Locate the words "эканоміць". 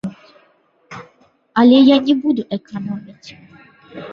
2.59-3.29